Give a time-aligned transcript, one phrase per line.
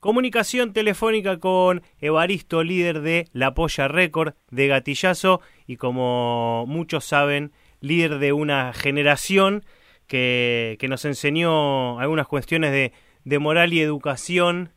[0.00, 7.52] Comunicación telefónica con Evaristo, líder de La Polla Record de Gatillazo y como muchos saben,
[7.82, 9.62] líder de una generación
[10.06, 12.92] que, que nos enseñó algunas cuestiones de,
[13.24, 14.70] de, moral y educación,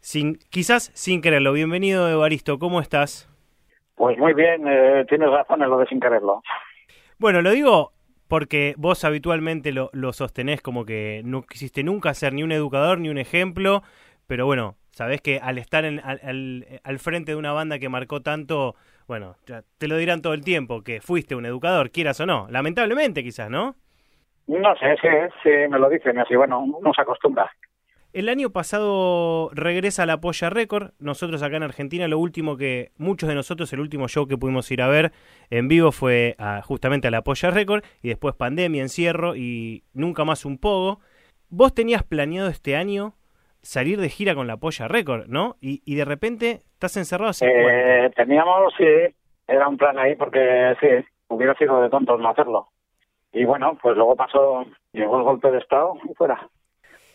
[0.00, 1.54] sin, quizás sin quererlo.
[1.54, 3.26] Bienvenido Evaristo, ¿cómo estás?
[3.94, 6.42] Pues muy bien, eh, tienes razón en lo de sin quererlo.
[7.16, 7.92] Bueno, lo digo
[8.28, 12.98] porque vos habitualmente lo, lo sostenés como que no quisiste nunca ser ni un educador
[12.98, 13.82] ni un ejemplo,
[14.28, 18.20] pero bueno, sabés que al estar en, al, al, frente de una banda que marcó
[18.20, 18.76] tanto,
[19.08, 19.36] bueno,
[19.78, 22.46] te lo dirán todo el tiempo, que fuiste un educador, quieras o no.
[22.50, 23.74] Lamentablemente quizás, ¿no?
[24.46, 25.08] No sé, sí,
[25.42, 27.50] sí, me lo dicen así, bueno, uno se acostumbra.
[28.12, 30.92] El año pasado regresa la Polla Record.
[30.98, 34.70] Nosotros acá en Argentina, lo último que, muchos de nosotros, el último show que pudimos
[34.70, 35.12] ir a ver
[35.50, 40.24] en vivo fue a, justamente a la Polla Record y después pandemia, encierro y nunca
[40.24, 41.00] más un pogo.
[41.50, 43.14] ¿Vos tenías planeado este año
[43.62, 45.56] salir de gira con la Polla Record, ¿no?
[45.60, 48.84] Y, y de repente estás encerrado sin eh, Teníamos, sí,
[49.46, 50.86] era un plan ahí porque sí,
[51.28, 52.68] hubiera sido de tontos no hacerlo.
[53.32, 56.48] Y bueno, pues luego pasó, llegó el golpe de Estado y fuera.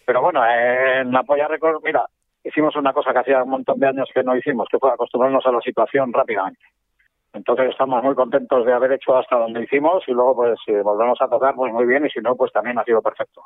[0.06, 2.06] Pero bueno, en la Polla Record, mira,
[2.44, 5.46] hicimos una cosa que hacía un montón de años que no hicimos, que fue acostumbrarnos
[5.46, 6.66] a la situación rápidamente.
[7.34, 11.20] Entonces estamos muy contentos de haber hecho hasta donde hicimos y luego pues si volvemos
[11.20, 13.42] a tocar pues muy bien y si no pues también ha sido perfecto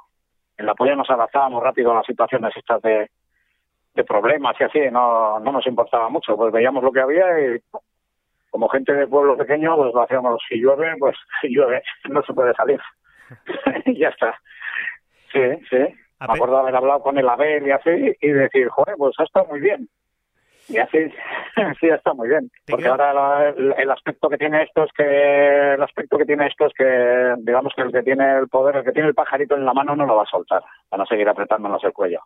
[0.58, 3.10] en la polla nos adaptábamos rápido a las situaciones estas de,
[3.94, 7.60] de problemas y así, no, no nos importaba mucho, pues veíamos lo que había y
[8.50, 12.34] como gente de pueblo pequeño, pues lo hacíamos, si llueve, pues si llueve, no se
[12.34, 12.80] puede salir.
[13.86, 14.40] y ya está.
[15.32, 15.78] Sí, sí.
[16.20, 19.24] Me acuerdo de haber hablado con el Abel y así, y decir, joder, pues ha
[19.24, 19.88] estado muy bien.
[20.70, 20.98] Y así,
[21.80, 22.52] sí, está muy bien.
[22.68, 26.74] Porque ahora el, aspecto que tiene esto es que, el aspecto que tiene esto es
[26.74, 29.74] que, digamos que el que tiene el poder, el que tiene el pajarito en la
[29.74, 30.62] mano no lo va a soltar.
[30.92, 32.20] Van a seguir apretándonos el cuello.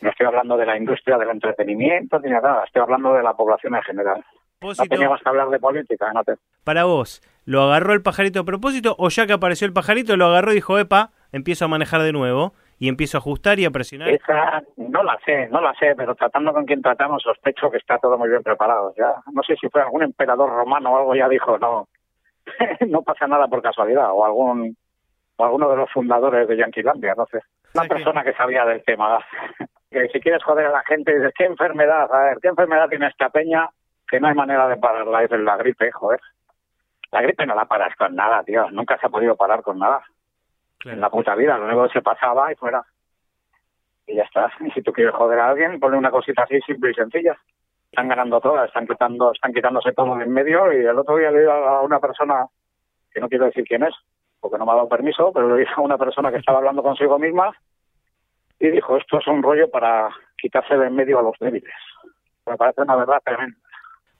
[0.00, 3.76] No estoy hablando de la industria del entretenimiento ni nada, estoy hablando de la población
[3.76, 4.24] en general.
[4.60, 6.34] No teníamos que hablar de política, no te...
[6.64, 10.26] Para vos, ¿lo agarró el pajarito a propósito o ya que apareció el pajarito lo
[10.26, 12.54] agarró y dijo, epa, empiezo a manejar de nuevo?
[12.78, 14.08] Y empiezo a ajustar y a presionar?
[14.08, 17.98] Esa no la sé, no la sé, pero tratando con quien tratamos sospecho que está
[17.98, 18.92] todo muy bien preparado.
[18.96, 21.88] Ya no sé si fue algún emperador romano o algo ya dijo, no,
[22.88, 24.76] no pasa nada por casualidad o algún
[25.36, 27.40] o alguno de los fundadores de Yanquilandia, no sé.
[27.74, 28.34] Una persona que...
[28.34, 29.18] sabía del tema.
[29.90, 32.12] que si quieres joder a la gente dices, ¿qué enfermedad?
[32.12, 33.68] A ver, ¿qué enfermedad tiene esta peña?
[34.08, 36.20] Que no hay manera de pararla, es la gripe, joder.
[37.12, 38.70] La gripe no la paras con nada, tío.
[38.70, 40.02] Nunca se ha podido parar con nada
[40.84, 41.58] en la puta vida.
[41.58, 42.84] Lo único se pasaba y fuera.
[44.06, 44.52] Y ya está.
[44.60, 47.36] Y si tú quieres joder a alguien, ponle una cosita así simple y sencilla.
[47.90, 50.72] Están ganando todas, están quitando, están quitándose todo en medio.
[50.72, 52.46] Y el otro día le a una persona,
[53.12, 53.94] que no quiero decir quién es,
[54.40, 56.82] porque no me ha dado permiso, pero le dije a una persona que estaba hablando
[56.82, 57.52] consigo misma
[58.58, 61.74] y dijo, esto es un rollo para quitarse de en medio a los débiles.
[62.46, 63.61] Me parece una verdad tremenda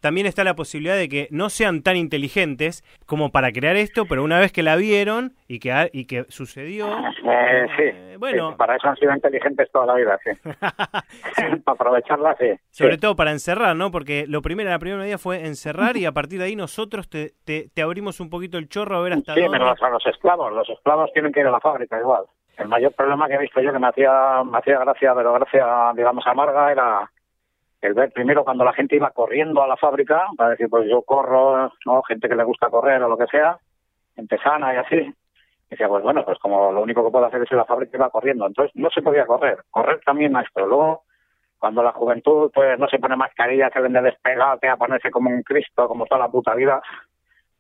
[0.03, 4.25] también está la posibilidad de que no sean tan inteligentes como para crear esto, pero
[4.25, 6.89] una vez que la vieron y que, y que sucedió...
[6.89, 10.31] Eh, sí, eh, bueno, para eso han sido inteligentes toda la vida, sí.
[11.65, 12.51] para aprovecharla, sí.
[12.71, 13.93] Sobre todo para encerrar, ¿no?
[13.93, 17.35] Porque lo primero, la primera medida fue encerrar y a partir de ahí nosotros te,
[17.45, 19.57] te, abrimos un poquito el chorro a ver hasta sí, dónde...
[19.57, 22.25] Sí, pero los, esclavos, los esclavos tienen que ir a la fábrica igual.
[22.59, 25.93] El mayor problema que he visto yo que me hacía, me hacía gracia, pero gracia,
[25.95, 27.11] digamos, amarga, era
[27.83, 31.03] el ver primero cuando la gente iba corriendo a la fábrica, para decir, pues yo
[31.03, 32.03] corro, ¿no?
[32.05, 33.59] Gente que le gusta correr o lo que sea,
[34.17, 35.15] en Tesana y así.
[35.69, 37.97] decía, pues bueno, pues como lo único que puedo hacer es ir a la fábrica
[37.97, 38.47] iba corriendo.
[38.47, 39.59] Entonces no se podía correr.
[39.71, 40.67] Correr también maestro.
[40.67, 41.03] Luego,
[41.59, 45.43] cuando la juventud pues no se pone mascarilla, se vende despegate, a ponerse como un
[45.43, 46.81] Cristo, como toda la puta vida,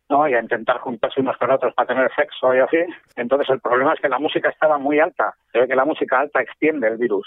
[0.08, 0.28] ¿no?
[0.28, 2.78] Y a intentar juntarse unos con otros para tener sexo y así.
[3.16, 5.34] Entonces el problema es que la música estaba muy alta.
[5.50, 7.26] Se ve que la música alta extiende el virus.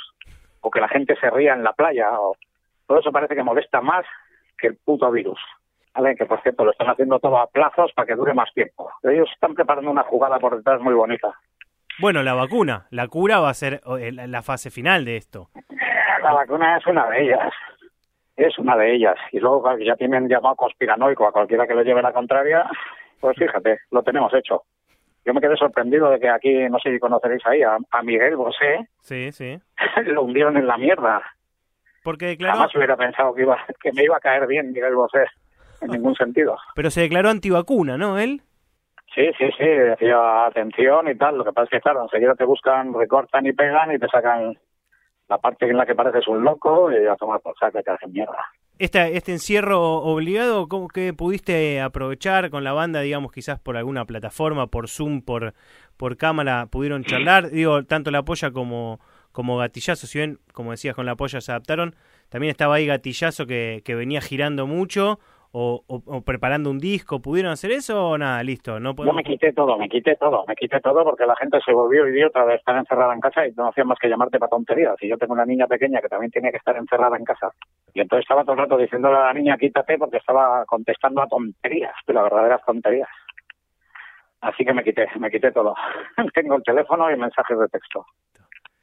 [0.61, 2.35] O que la gente se ría en la playa, o
[2.87, 4.05] todo eso parece que molesta más
[4.57, 5.39] que el puto virus.
[6.17, 8.91] Que por cierto lo están haciendo todo a plazos para que dure más tiempo.
[9.01, 11.33] Ellos están preparando una jugada por detrás muy bonita.
[11.99, 15.47] Bueno, la vacuna, la cura va a ser eh, la fase final de esto.
[16.21, 17.53] La vacuna es una de ellas.
[18.35, 19.15] Es una de ellas.
[19.31, 22.69] Y luego ya tienen llamado conspiranoico a cualquiera que le lleve la contraria.
[23.21, 24.63] Pues fíjate, lo tenemos hecho.
[25.23, 28.35] Yo me quedé sorprendido de que aquí, no sé si conoceréis ahí, a, a Miguel
[28.35, 28.89] Bosé.
[28.99, 29.57] Sí, sí.
[30.05, 31.23] lo hundieron en la mierda.
[32.05, 32.55] Porque declaró...
[32.55, 35.25] Jamás hubiera pensado que, iba, que me iba a caer bien Miguel Bosé,
[35.81, 36.55] en ningún sentido.
[36.75, 38.43] Pero se declaró antivacuna, ¿no, él?
[39.15, 41.39] Sí, sí, sí, decía atención y tal.
[41.39, 44.55] Lo que pasa es que, claro, enseguida te buscan, recortan y pegan y te sacan
[45.27, 47.89] la parte en la que pareces un loco y a tomar por saco y te
[47.91, 48.37] hacen mierda.
[48.77, 54.05] Este, este encierro obligado, ¿cómo que pudiste aprovechar con la banda, digamos, quizás por alguna
[54.05, 55.55] plataforma, por Zoom, por,
[55.97, 57.49] por cámara, pudieron charlar?
[57.49, 58.99] Digo, tanto la polla como,
[59.35, 61.93] como Gatillazo, si bien, como decías, con la polla se adaptaron,
[62.29, 65.19] también estaba ahí Gatillazo que, que venía girando mucho
[65.57, 67.21] o, preparando un disco?
[67.21, 68.43] ¿Pudieron hacer eso o nada?
[68.43, 71.59] Listo, no Yo me quité todo, me quité todo, me quité todo porque la gente
[71.65, 74.49] se volvió idiota de estar encerrada en casa y no hacía más que llamarte para
[74.49, 74.95] tonterías.
[75.01, 77.51] Y yo tengo una niña pequeña que también tiene que estar encerrada en casa.
[77.93, 81.27] Y entonces estaba todo el rato diciéndole a la niña quítate porque estaba contestando a
[81.27, 83.09] tonterías, pero a verdaderas tonterías.
[84.41, 85.73] Así que me quité, me quité todo.
[86.33, 88.05] tengo el teléfono y mensajes de texto.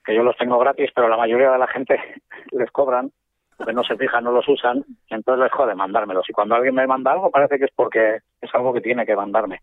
[0.04, 1.98] Que yo los tengo gratis, pero la mayoría de la gente
[2.52, 3.10] les cobran
[3.64, 6.28] que no se fijan, no los usan, entonces les jode mandármelos.
[6.28, 9.16] Y cuando alguien me manda algo, parece que es porque es algo que tiene que
[9.16, 9.60] mandarme.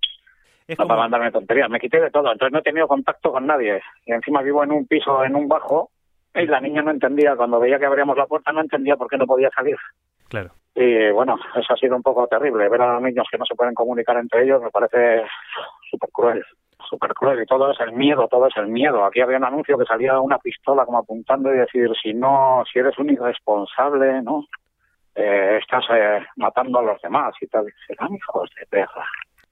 [0.67, 1.69] Es no para mandarme tonterías.
[1.69, 3.81] Me quité de todo, entonces no he tenido contacto con nadie.
[4.05, 5.89] Y encima vivo en un piso, en un bajo,
[6.35, 9.17] y la niña no entendía, cuando veía que abríamos la puerta, no entendía por qué
[9.17, 9.77] no podía salir.
[10.27, 10.51] Claro.
[10.75, 12.69] Y bueno, eso ha sido un poco terrible.
[12.69, 15.23] Ver a los niños que no se pueden comunicar entre ellos me parece
[15.89, 16.45] súper cruel
[16.89, 19.05] súper cruel y todo es el miedo, todo es el miedo.
[19.05, 22.79] Aquí había un anuncio que salía una pistola como apuntando y decir, si no, si
[22.79, 24.45] eres un irresponsable, ¿no?
[25.15, 27.65] Eh, estás eh, matando a los demás y tal.
[27.85, 29.05] Serán hijos de perra.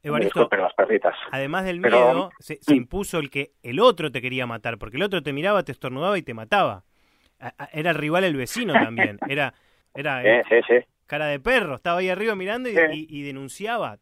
[0.04, 1.16] Evaristo, las perritas.
[1.32, 5.22] además del miedo, se, impuso el que el otro te quería matar, porque el otro
[5.22, 6.84] te miraba, te estornudaba y te mataba.
[7.74, 9.18] era el rival el vecino también.
[9.28, 9.54] Era,
[9.96, 11.76] era sí, cara de perro.
[11.76, 13.98] Estaba ahí arriba mirando y, y denunciaba.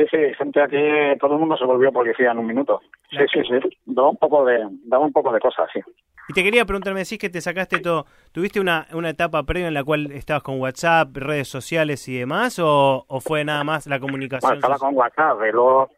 [0.00, 2.80] Sí, sí, gente aquí, todo el mundo se volvió policía en un minuto.
[3.10, 5.80] Sí, sí, sí, daba un poco de, daba un poco de cosas, sí.
[6.28, 9.68] Y te quería preguntar, me decís que te sacaste todo, ¿tuviste una, una etapa previa
[9.68, 13.86] en la cual estabas con WhatsApp, redes sociales y demás, o, o fue nada más
[13.86, 14.48] la comunicación?
[14.48, 15.90] Bueno, estaba con WhatsApp, y luego,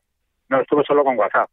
[0.48, 1.48] no, estuve solo con WhatsApp.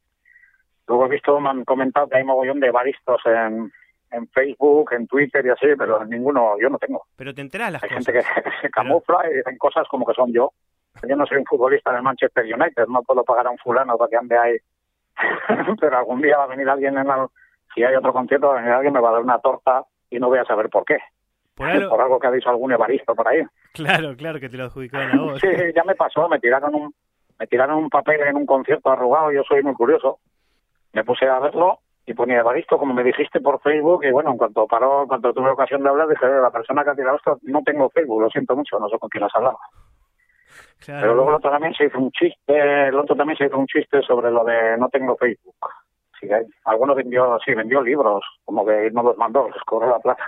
[0.87, 3.71] Luego he visto, me han comentado que hay mogollón de baristos en,
[4.09, 7.03] en Facebook, en Twitter y así, pero ninguno, yo no tengo.
[7.15, 8.05] Pero te enteras las hay cosas.
[8.05, 10.51] gente que se camufla y dicen cosas como que son yo.
[11.07, 14.09] Yo no soy un futbolista del Manchester United, no puedo pagar a un fulano para
[14.09, 14.57] que ande ahí.
[15.79, 17.07] Pero algún día va a venir alguien, en
[17.73, 20.19] si hay otro concierto, va a venir alguien, me va a dar una torta y
[20.19, 20.97] no voy a saber por qué.
[21.55, 23.43] Por algo, que ha dicho algún evaristo por ahí.
[23.73, 25.39] Claro, claro, que te lo adjudicaron a vos.
[25.41, 26.93] sí, ya me pasó, me tiraron un,
[27.37, 30.19] me tiraron un papel en un concierto arrugado, yo soy muy curioso.
[30.93, 34.37] Me puse a verlo y ponía Evaristo, como me dijiste por Facebook, y bueno, en
[34.37, 37.37] cuanto paró, en cuanto tuve ocasión de hablar, dije, la persona que ha tirado esto,
[37.43, 39.59] no tengo Facebook, lo siento mucho, no sé con quién has hablado.
[40.85, 43.67] Pero luego el otro también se hizo un chiste, el otro también se hizo un
[43.67, 45.55] chiste sobre lo de no tengo Facebook.
[46.19, 46.27] Sí,
[46.65, 50.23] algunos vendió, sí, vendió libros, como que no los mandó, les cobró la plata.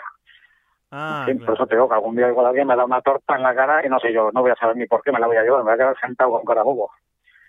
[0.92, 3.44] Ah, Por eso te digo que algún día igual alguien me da una torta en
[3.44, 5.28] la cara y no sé yo, no voy a saber ni por qué me la
[5.28, 6.92] voy a llevar, me voy a quedar sentado con cara bobo.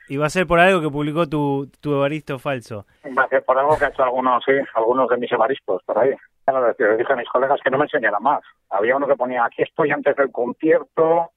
[0.09, 2.87] Y va a ser por algo que publicó tu, tu evaristo falso.
[3.17, 5.99] Va a ser por algo que ha hecho algunos, sí, algunos de mis evaristos por
[5.99, 6.11] ahí.
[6.79, 8.43] le dije a mis colegas que no me enseñaran más.
[8.71, 11.31] Había uno que ponía, aquí estoy antes del concierto,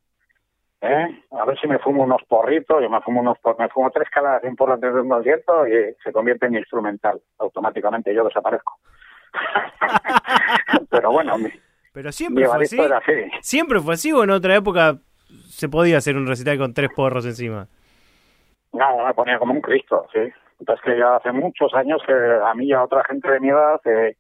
[0.82, 1.24] ¿eh?
[1.32, 4.42] A ver si me fumo unos porritos, yo me fumo unos me fumo tres calas
[4.42, 7.22] de un porro antes de un concierto y se convierte en instrumental.
[7.40, 8.78] Automáticamente yo desaparezco.
[10.90, 11.50] Pero bueno, mi,
[11.94, 12.78] Pero siempre fue así.
[13.42, 14.98] Siempre fue así o en otra época
[15.48, 17.68] se podía hacer un recital con tres porros encima.
[18.74, 20.20] No, me ponía como un Cristo, sí.
[20.60, 23.50] Entonces que ya hace muchos años que a mí y a otra gente de mi
[23.50, 24.16] edad eh,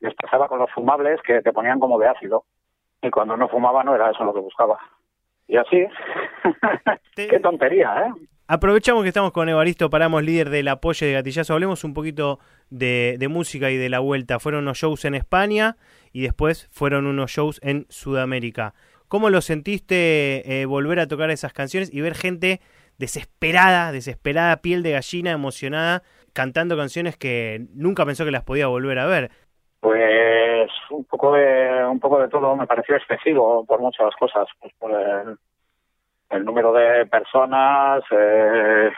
[0.00, 2.44] les pasaba con los fumables que te ponían como de ácido.
[3.02, 4.78] Y cuando no fumaba no era eso lo que buscaba.
[5.48, 5.84] Y así,
[7.14, 8.28] qué tontería, ¿eh?
[8.48, 11.52] Aprovechamos que estamos con Evaristo Paramos, líder del apoyo de Gatillazo.
[11.54, 12.38] Hablemos un poquito
[12.70, 14.38] de, música y de la vuelta.
[14.38, 15.76] Fueron unos shows en España
[16.12, 18.74] y después fueron unos shows en Sudamérica.
[19.08, 22.60] ¿Cómo lo sentiste eh, volver a tocar esas canciones y ver gente
[22.98, 29.00] desesperada, desesperada, piel de gallina, emocionada, cantando canciones que nunca pensó que las podía volver
[29.00, 29.32] a ver?
[29.86, 34.74] Pues un poco de un poco de todo me pareció excesivo por muchas cosas, pues
[34.80, 38.02] por el, número de personas.
[38.10, 38.90] Eh,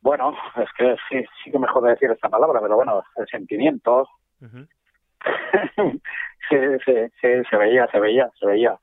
[0.00, 4.08] bueno, es que sí, sí que mejor decir esta palabra, pero bueno, el sentimiento.
[6.48, 8.78] sí, sí, sí, se veía, se veía, se veía,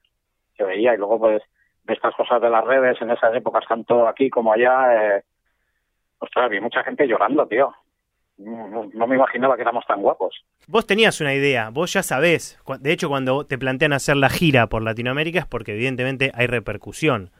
[0.58, 0.94] se veía.
[0.94, 1.42] Y luego, pues,
[1.88, 5.24] estas cosas de las redes en esas épocas, tanto aquí como allá, eh,
[6.20, 7.74] ostras, vi mucha gente llorando, tío
[8.38, 10.44] no, me imaginaba que éramos tan guapos.
[10.68, 12.60] Vos tenías una idea, vos ya sabés.
[12.80, 17.32] De hecho, cuando te plantean hacer la gira por Latinoamérica es porque evidentemente hay repercusión.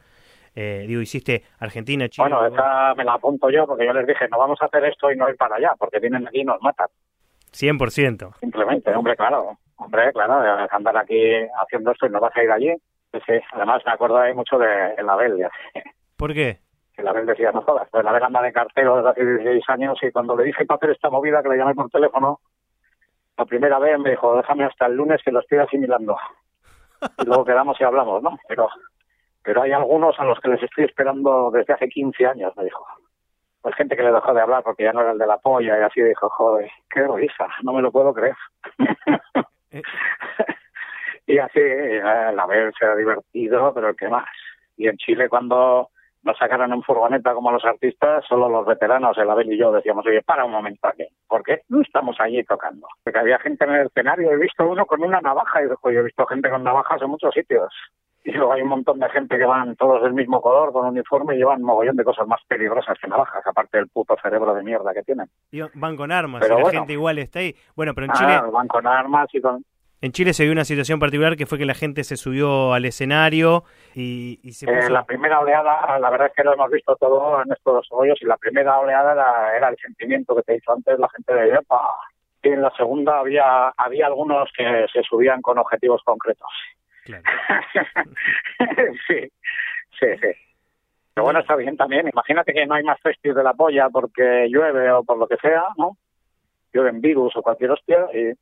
[0.54, 2.28] Eh, digo, hiciste Argentina, Chile.
[2.28, 5.10] Bueno, esa me la apunto yo porque yo les dije, no vamos a hacer esto
[5.10, 6.86] y no ir para allá, porque vienen aquí y nos matan.
[7.52, 8.38] 100%.
[8.40, 9.58] Simplemente, hombre, claro.
[9.76, 11.18] Hombre, claro, andar aquí
[11.60, 12.72] haciendo esto y no vas a ir allí.
[13.12, 15.46] Sí, además me acuerdo ahí mucho de la Bel.
[16.16, 16.58] ¿Por qué?
[16.94, 19.64] Que la vez decía, no jodas, pues la vez anda de cartero desde hace 16
[19.68, 22.40] años y cuando le dije para hacer esta movida que le llamé por teléfono,
[23.36, 26.16] la primera vez me dijo, déjame hasta el lunes que lo estoy asimilando.
[27.18, 28.38] Y luego quedamos y hablamos, ¿no?
[28.48, 28.68] Pero,
[29.42, 32.86] pero hay algunos a los que les estoy esperando desde hace 15 años, me dijo.
[33.60, 35.78] pues gente que le dejó de hablar porque ya no era el de la polla
[35.78, 38.36] y así dijo, joder, qué risa, no me lo puedo creer.
[39.72, 39.82] Eh.
[41.26, 44.28] y así, eh, la vez se ha divertido, pero ¿qué más?
[44.76, 45.90] Y en Chile cuando
[46.24, 50.06] nos sacaron en furgoneta como los artistas, solo los veteranos, el Abel y yo, decíamos,
[50.06, 52.86] oye, para un momento aquí, ¿por qué no estamos allí tocando?
[53.02, 56.00] Porque había gente en el escenario, he visto uno con una navaja, y dijo, yo
[56.00, 57.72] he visto gente con navajas en muchos sitios.
[58.26, 61.34] Y luego hay un montón de gente que van todos del mismo color, con uniforme,
[61.34, 64.62] y llevan un mogollón de cosas más peligrosas que navajas, aparte del puto cerebro de
[64.62, 65.26] mierda que tienen.
[65.50, 67.54] Y van con armas, pero y la gente igual está ahí.
[67.76, 68.50] Bueno, pero en ah, Chile...
[68.50, 69.62] van con armas y con...
[70.04, 72.84] En Chile se vio una situación particular que fue que la gente se subió al
[72.84, 74.90] escenario y, se puso...
[74.90, 78.26] La primera oleada, la verdad es que lo hemos visto todo en estos hoyos y
[78.26, 81.96] la primera oleada era, el sentimiento que te hizo antes la gente de Yepa.
[82.42, 86.50] Y en la segunda había, había algunos que se subían con objetivos concretos.
[87.04, 87.22] Claro.
[89.08, 89.32] sí,
[89.98, 90.28] sí, sí.
[91.14, 92.08] Pero bueno, está bien también.
[92.08, 95.38] Imagínate que no hay más festis de la polla porque llueve o por lo que
[95.38, 95.96] sea, ¿no?
[96.74, 98.34] Llueven virus o cualquier hostia y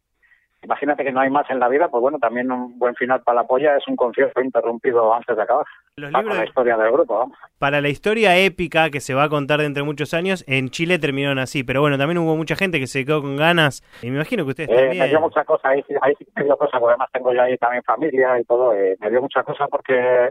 [0.62, 3.42] imagínate que no hay más en la vida, pues bueno, también un buen final para
[3.42, 5.66] la polla es un concierto interrumpido antes de acabar.
[5.97, 7.33] para la historia del grupo.
[7.59, 10.99] Para la historia épica que se va a contar de entre muchos años, en Chile
[10.99, 14.16] terminaron así, pero bueno, también hubo mucha gente que se quedó con ganas, y me
[14.16, 14.99] imagino que ustedes eh, también...
[14.99, 17.57] Me dio mucha cosa, ahí, ahí sí me dio cosa, porque además tengo yo ahí
[17.59, 20.31] también familia y todo, eh, me dio mucha cosa porque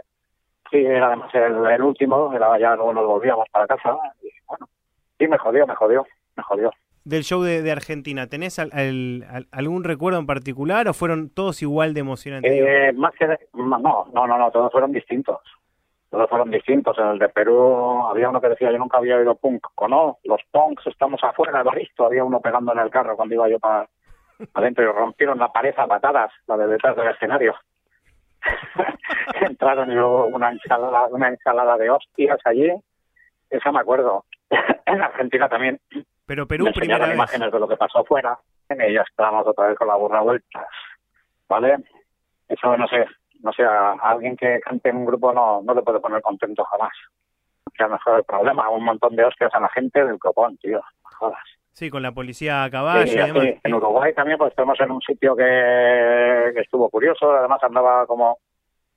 [0.70, 4.68] sí, era además el, último, era ya luego nos volvíamos para casa, y bueno,
[5.18, 6.06] sí, me jodió, me jodió,
[6.38, 6.72] me jodió
[7.04, 12.52] del show de, Argentina, ¿tenés algún recuerdo en particular o fueron todos igual de emocionantes?
[12.52, 15.40] Eh, más que no, no, no, no, todos fueron distintos.
[16.12, 16.98] Todos fueron distintos.
[17.00, 19.66] En el de Perú había uno que decía, yo nunca había oído punk.
[19.76, 20.20] ¿O no?
[20.26, 22.06] Los punks estamos afuera, lo visto.
[22.06, 23.88] Había uno pegando en el carro cuando iba yo para
[24.54, 27.56] adentro y rompieron la pared a patadas, la de detrás del escenario.
[29.42, 32.70] Entraron y luego una ensalada, una ensalada de hostias allí.
[33.50, 34.26] Esa me acuerdo.
[34.86, 35.80] en Argentina también.
[36.32, 37.16] Pero Perú me primera vez.
[37.16, 40.66] imágenes de lo que pasó afuera y ya estábamos otra vez con la burra vueltas.
[41.50, 41.76] ¿Vale?
[42.48, 43.06] Eso no sé,
[43.42, 46.64] no sé, a alguien que cante en un grupo no, no le puede poner contento
[46.64, 46.94] jamás.
[47.74, 50.56] Que a lo mejor el problema, un montón de hostias a la gente del copón,
[50.60, 51.44] tío, jodas.
[51.74, 53.44] Sí, con la policía a caballo.
[53.44, 58.06] y En Uruguay también, pues estamos en un sitio que, que estuvo curioso, además andaba
[58.06, 58.38] como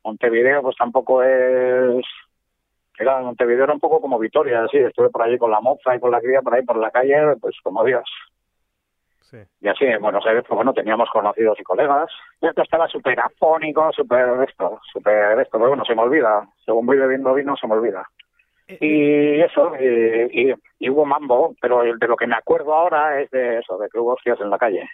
[0.05, 2.07] Montevideo, pues tampoco es
[2.99, 6.01] era Montevideo era un poco como Vitoria, así, estuve por allí con la moza y
[6.01, 8.09] con la cría por ahí por la calle, pues como Dios.
[9.21, 9.39] Sí.
[9.61, 12.11] Y así en Buenos Aires, pues bueno, teníamos conocidos y colegas.
[12.41, 16.47] Y esto estaba súper afónico, súper esto, súper esto, pero bueno, se me olvida.
[16.65, 18.07] Según voy bebiendo vino, se me olvida.
[18.67, 23.31] Eh, y eso, y, y, hubo mambo, pero de lo que me acuerdo ahora es
[23.31, 24.89] de eso, de que hubo hostias en la calle.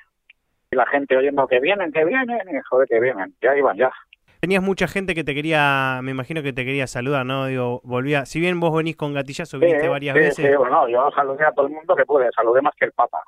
[0.70, 3.92] Y la gente oyendo que vienen, que vienen, y joder, que vienen, ya iban ya.
[4.40, 7.46] Tenías mucha gente que te quería, me imagino que te quería saludar, ¿no?
[7.46, 10.36] Digo, volvía, si bien vos venís con gatillazo, viniste varias veces.
[10.36, 13.22] Sí, bueno, yo saludé a todo el mundo que pude, saludé más que el Papa.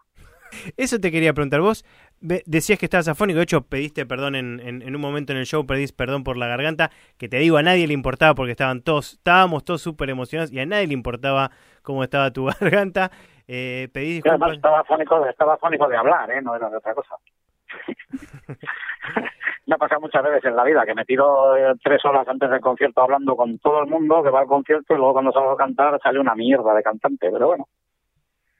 [0.76, 1.85] Eso te quería preguntar, vos
[2.21, 5.66] decías que estabas afónico, de hecho pediste perdón en, en, un momento en el show,
[5.66, 9.14] pedís perdón por la garganta, que te digo, a nadie le importaba porque estaban todos,
[9.14, 11.50] estábamos todos súper emocionados y a nadie le importaba
[11.83, 13.11] cómo estaba tu garganta.
[13.49, 14.52] Eh, pedí disculpas.
[14.52, 16.40] estaba afónico, estaba afónico de hablar, ¿eh?
[16.40, 17.16] no era de otra cosa.
[19.66, 22.50] me ha pasado muchas veces en la vida que me tiro eh, tres horas antes
[22.50, 25.52] del concierto hablando con todo el mundo que va al concierto y luego cuando salgo
[25.52, 27.69] a cantar sale una mierda de cantante, pero bueno.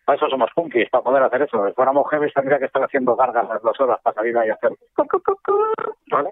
[0.04, 1.66] Para eso somos punkis, para poder hacer eso.
[1.66, 4.54] Si fuéramos heavy tendría que estar haciendo cargas las dos horas para salir ahí a
[4.54, 4.73] hacer...
[6.11, 6.30] ¿Vale?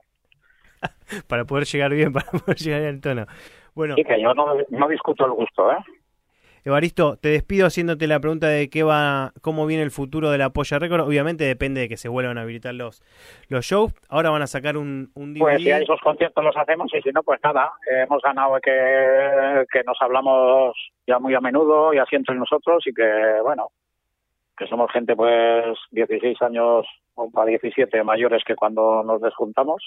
[1.28, 3.26] para poder llegar bien, para poder llegar al tono.
[3.74, 3.94] Bueno.
[3.94, 5.76] Sí, que yo no, no discuto el gusto, ¿eh?
[6.64, 10.50] Evaristo, te despido haciéndote la pregunta de qué va, cómo viene el futuro de la
[10.50, 11.00] Polla Record.
[11.00, 13.02] Obviamente depende de que se vuelvan a habilitar los,
[13.48, 13.92] los shows.
[14.08, 15.34] Ahora van a sacar un, un.
[15.34, 17.72] Pues si hay esos conciertos los hacemos y si no, pues nada.
[17.86, 20.74] hemos ganado que, que nos hablamos
[21.06, 23.68] ya muy a menudo y así entre nosotros y que, bueno,
[24.56, 29.82] que somos gente pues 16 años o para 17 mayores que cuando nos desjuntamos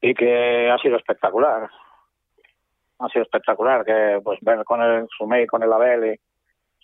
[0.00, 1.68] y que ha sido espectacular
[2.98, 6.20] ha sido espectacular que pues ver con el Sumei, con el Abel y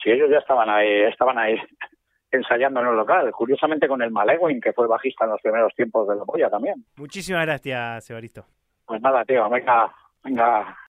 [0.03, 1.57] si ellos ya estaban ahí, estaban ahí
[2.31, 6.09] ensayando en el local, curiosamente con el Malewin, que fue bajista en los primeros tiempos
[6.09, 6.85] de la polla también.
[6.97, 8.45] Muchísimas gracias, Evaristo.
[8.87, 9.93] Pues nada, tío, venga,
[10.25, 10.77] venga,